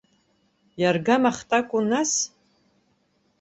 Иаргамахт 0.81 1.49
акәу, 1.57 1.79
нас? 1.89 2.11